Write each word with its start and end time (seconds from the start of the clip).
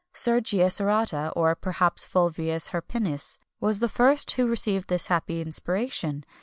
[XXI 0.15 0.25
231] 0.71 0.71
Sergius 0.71 0.79
Orata 0.79 1.33
or, 1.35 1.53
perhaps, 1.53 2.05
Fulvius 2.07 2.69
Hirpinus, 2.69 3.37
was 3.59 3.81
the 3.81 3.87
first 3.87 4.31
who 4.31 4.47
received 4.47 4.89
this 4.89 5.09
happy 5.09 5.41
inspiration. 5.41 6.23